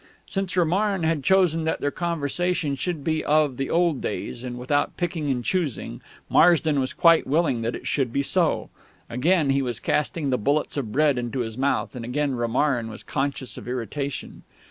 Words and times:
Since 0.25 0.57
Romarin 0.57 1.03
had 1.03 1.23
chosen 1.23 1.63
that 1.65 1.79
their 1.79 1.91
conversation 1.91 2.73
should 2.75 3.03
be 3.03 3.23
of 3.23 3.57
the 3.57 3.69
old 3.69 4.01
days, 4.01 4.41
and 4.43 4.57
without 4.57 4.97
picking 4.97 5.29
and 5.29 5.45
choosing, 5.45 6.01
Marsden 6.27 6.79
was 6.79 6.91
quite 6.91 7.27
willing 7.27 7.61
that 7.61 7.75
it 7.75 7.85
should 7.85 8.11
be 8.11 8.23
so. 8.23 8.71
Again 9.11 9.51
he 9.51 9.61
was 9.61 9.79
casting 9.79 10.31
the 10.31 10.39
bullets 10.39 10.75
of 10.75 10.91
bread 10.91 11.19
into 11.19 11.41
his 11.41 11.55
mouth, 11.55 11.95
and 11.95 12.03
again 12.03 12.33
Romarin 12.33 12.89
was 12.89 13.03
conscious 13.03 13.57
of 13.57 13.67
irritation. 13.67 14.41